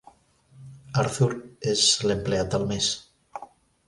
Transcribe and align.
Arthur 1.01 1.27
és 1.73 1.83
l'empleat 2.07 2.49
del 2.57 2.65
mes. 2.73 2.89